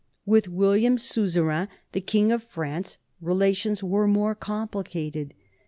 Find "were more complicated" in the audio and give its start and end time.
3.83-5.35